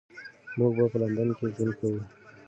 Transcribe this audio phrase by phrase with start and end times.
[0.57, 2.01] موږ به په لندن کې ژوند کوو.